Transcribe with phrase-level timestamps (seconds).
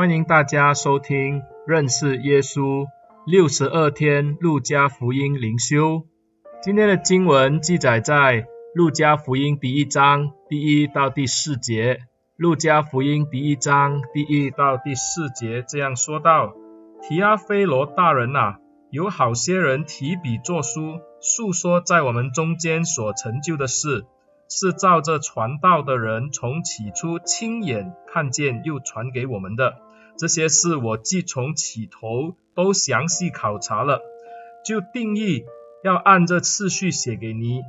[0.00, 2.86] 欢迎大家收听认识耶稣
[3.26, 6.06] 六十二天路加福音灵修。
[6.62, 11.98] 今天的经文记载在路加福音第一章第一到第四节。
[12.38, 16.54] 路加福音第一章第一到第四节这样说道：
[17.02, 18.56] 提阿非罗大人啊，
[18.90, 24.06] 有好些人提笔作书，述说在我们中间所成就的事。
[24.50, 29.76] 是照着传道的人从起初亲眼看见又传给我们的
[30.18, 34.02] 这些事，我既从起头都详细考察了，
[34.64, 35.44] 就定义
[35.84, 37.62] 要按着次序写给你，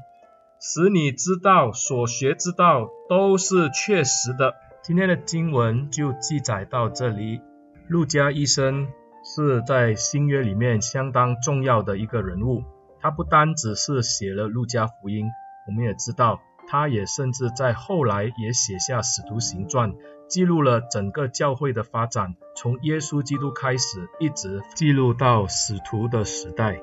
[0.59, 4.55] 使你知道所学之道都是确实的。
[4.81, 7.39] 今天的经文就记载到这里。
[7.87, 8.87] 路加医生
[9.23, 12.63] 是在新约里面相当重要的一个人物，
[12.99, 15.25] 他不单只是写了路加福音，
[15.67, 16.41] 我们也知道。
[16.71, 19.91] 他也甚至在后来也写下《使徒行传》，
[20.29, 26.81] 记录了整个教会的发展，从耶稣基督开始，一直记录到使徒的时代。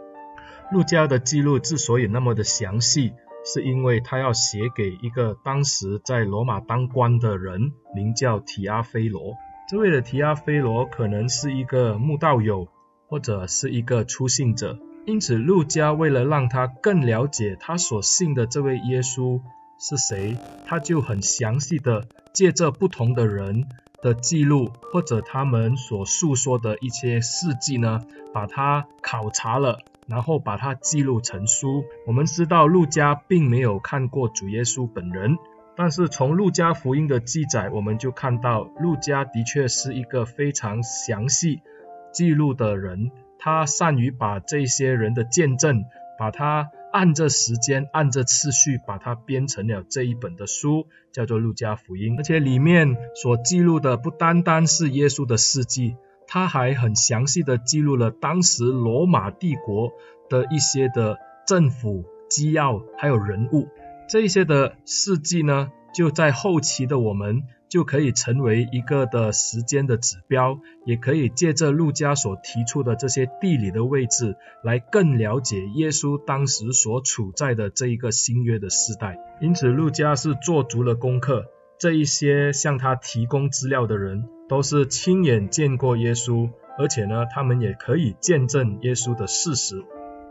[0.71, 3.15] 路加的记录之所以那么的详细，
[3.47, 9.37] 是因为他要写给一个当时在罗马当官的人，名叫提阿非罗。
[9.71, 12.69] 这位的提阿非罗可能是一个慕道友，
[13.09, 19.41] 或者是一个初信者，因此路加为了让他更了解他所信的这位耶稣。
[19.79, 20.37] 是谁？
[20.67, 23.69] 他就很详细的借着不同的人
[24.03, 28.01] 的记录，或者他们所述说的一些事迹呢，
[28.35, 31.85] 把它考察了，然后把它记录成书。
[32.07, 35.39] 我们知道路加并没有看过主耶稣本人，
[35.77, 41.63] 但是从路加福音的记载，我们就看到路加的确是一个非常详细
[42.13, 45.85] 记录的人，他善于把这些人的见证，
[46.19, 46.71] 把它。
[46.93, 52.15] 按着时间，按着次序，把它编成了这一本的书，叫做《路加福音》。
[52.19, 59.93] 而且里面所记录的不单单是耶稣的事迹，他还很详细的记录了当时罗马帝国
[60.29, 63.69] 的一些的政府机要，还有人物。
[64.09, 67.45] 这些的事迹呢，就在后期的我们。
[67.69, 79.19] 就可以成为一个的时间的指标，也可以借着路加所提出的这些地理的位置，来更了解耶稣当时所处在的这一个新约的时代。
[79.43, 81.45] 因此，路加是做足了功课，
[81.79, 89.85] 这一些向他提供资料的人，都是亲眼见过耶稣，而且呢，他们也可以见证耶稣的事实。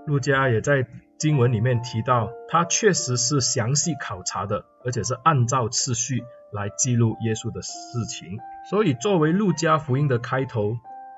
[0.08, 0.88] 路加也在
[1.20, 6.24] 经文里面提到，他确实是详细考察的，而且是按照次序。
[6.50, 10.78] 来记录耶稣的事情，所以作为路加福音的开头，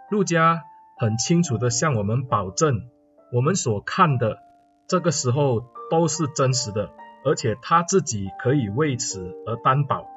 [0.10, 0.64] 路加
[0.98, 2.90] 很清楚地向我们保证，
[3.32, 4.40] 我们所看的
[4.88, 6.90] 这个时候都是真实的，
[7.24, 10.08] 而且他自己可以为此而担保，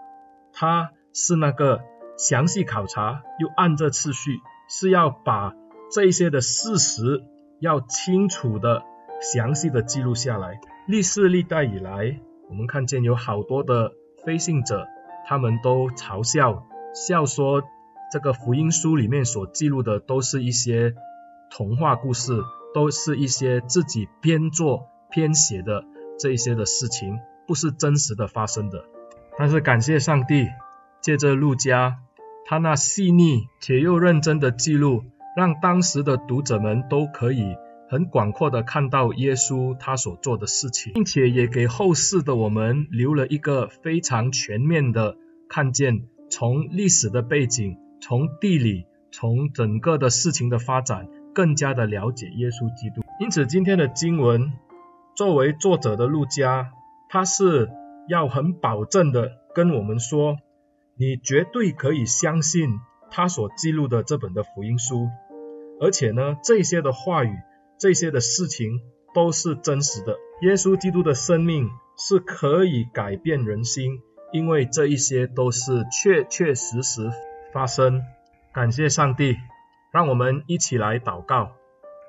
[0.54, 1.82] 他是那个
[2.16, 4.40] 详细考察又按着次序，
[4.70, 5.52] 是要把
[5.92, 7.22] 这些的事实
[7.62, 8.82] 要清楚的、
[9.20, 10.60] 详细的记录下来。
[10.88, 12.18] 历世历代以来，
[12.50, 13.92] 我们看见有好多的
[14.24, 14.88] 非信者。
[15.24, 17.62] 他们都嘲笑，笑说
[18.10, 20.96] 这个福音书里面所记录的都是一些
[21.48, 22.42] 童话故事，
[22.74, 25.84] 都是一些自己编作编写的
[26.18, 28.84] 这一些的事情，不是真实的发生的。
[29.38, 30.48] 但是感谢上帝，
[31.00, 31.98] 借着路加，
[32.44, 35.04] 他那细腻且又认真的记录，
[35.36, 37.56] 让当时的读者们都可以
[37.88, 45.16] 很广阔的看到耶稣他所做的事情，并且也给后世的我们留了一个非常全面的
[45.48, 53.02] 看见，从历史的背景，从地理，从整个的事情的发展，更加的了解耶稣基督。
[53.20, 54.52] 因此，今天的经文，
[55.14, 56.72] 作为作者的路加，
[57.10, 57.70] 他是
[58.08, 60.38] 要很保证的跟我们说，
[60.96, 62.78] 你绝对可以相信
[63.12, 65.08] 他所记录的这本的福音书，
[65.80, 67.36] 而且呢，这些的话语。
[67.78, 68.80] 这些的事情
[69.12, 74.00] 都是真实的，耶稣基督的生命是可以改变人心，
[74.32, 77.10] 因为这一些都是确确实实
[77.52, 78.04] 发生。
[78.52, 79.36] 感谢上帝，
[79.90, 81.50] 让我们一起来祷告。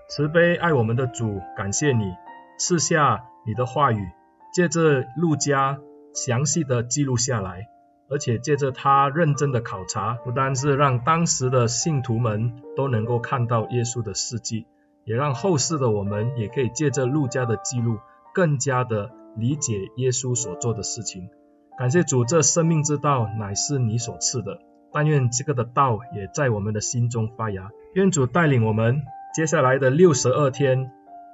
[0.09, 2.13] 慈悲爱我们的主，感谢你
[2.59, 4.11] 赐下你的话语，
[4.53, 5.79] 借着路加
[6.13, 7.67] 详细的记录下来，
[8.13, 14.67] 而且借着他认真的考察，不单是让当时的信徒们都能够看到耶稣的事迹。
[15.03, 17.97] 也让后世的我们也可以借着路加的记录，
[18.33, 21.29] 更加的理解耶稣所做的事情。
[21.77, 24.59] 感谢主，这生命之道乃是你所赐的。
[24.93, 27.71] 但愿这个的道也在我们的心中发芽。
[27.95, 29.01] 愿主带领我们
[29.33, 30.91] 接下来的六十二天，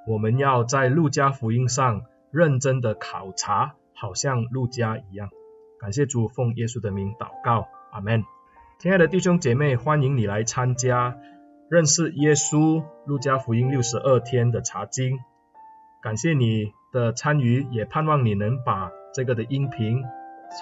[0.07, 5.29] 我们要在路加福音上认真的考察，好像路加一样。
[5.79, 8.25] 感谢主，奉耶稣的名祷告，阿门。
[8.79, 11.17] 亲爱的弟兄姐妹，欢迎你来参加
[11.69, 15.19] 认识耶稣路加福音六十二天的查经。
[16.01, 20.03] 感谢你的参与，也盼望你能把这个的音频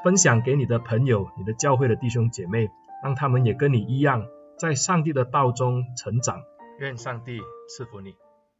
[0.03, 2.69] 分享给你的朋友、你的教会的弟兄姐妹，
[3.03, 4.25] 让他们也跟你一样，
[4.59, 6.41] 在上帝的道中成长。
[6.79, 7.39] 愿上帝
[7.69, 8.15] 赐福你。